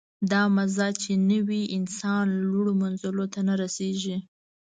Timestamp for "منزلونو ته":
2.81-3.39